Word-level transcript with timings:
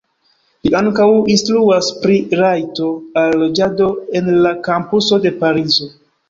Li 0.67 0.69
ankaŭ 0.77 1.09
instruas 1.33 1.89
pri 2.05 2.15
rajto 2.39 2.87
al 3.25 3.37
loĝado 3.43 3.91
en 4.21 4.33
la 4.47 4.55
kampuso 4.71 5.21
de 5.29 5.35
Parizo. 5.45 5.93